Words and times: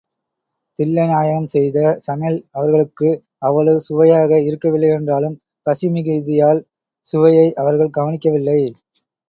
தில்லைநாயகம் 0.79 1.45
செய்த 1.45 1.77
சமையல் 1.99 2.39
அவர்களுக்கு 2.51 3.09
அவ்வளவு 3.39 3.81
சுவையாக 3.81 4.41
இருக்கவில்லையென்றாலும் 4.47 5.37
பசி 5.65 5.89
மிகுதியால் 5.89 6.61
சுவையை 7.07 7.47
அவர்கள் 7.55 7.95
கவனிக்கவில்லை. 7.97 8.59